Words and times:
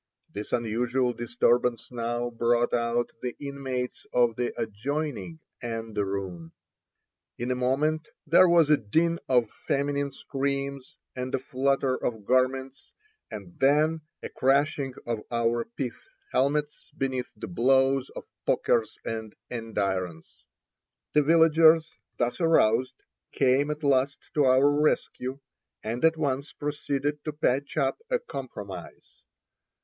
This 0.33 0.51
unusual 0.51 1.13
disturbance 1.13 1.91
now 1.91 2.31
brought 2.31 2.73
out 2.73 3.11
the 3.21 3.35
inmates 3.39 4.07
of 4.11 4.35
the 4.35 4.51
adjoining 4.59 5.41
anderoon. 5.61 6.53
In 7.37 7.51
a 7.51 7.55
moment 7.55 8.09
there 8.25 8.49
was 8.49 8.71
a 8.71 8.77
din 8.77 9.19
of 9.29 9.51
feminine 9.67 10.09
screams, 10.09 10.97
and 11.15 11.35
a 11.35 11.37
flutter 11.37 11.95
of 11.95 12.25
garments, 12.25 12.91
and 13.29 13.59
then— 13.59 14.01
a 14.23 14.29
crashing 14.29 14.95
of 15.05 15.21
our 15.29 15.65
pith 15.65 16.01
helmets 16.31 16.89
beneath 16.97 17.29
the 17.37 17.45
blows 17.47 18.09
of 18.15 18.27
pokers 18.47 18.97
and 19.05 19.35
andirons. 19.51 20.45
The 21.13 21.21
villagers, 21.21 21.91
thus 22.17 22.41
aroused, 22.41 22.95
came 23.31 23.69
at 23.69 23.83
last 23.83 24.31
to 24.33 24.45
our 24.45 24.67
rescue, 24.67 25.41
and 25.83 26.03
at 26.03 26.17
once 26.17 26.53
proceeded 26.53 27.23
to 27.23 27.31
patch 27.33 27.77
up 27.77 28.01
a 28.09 28.17
compromise. 28.17 29.21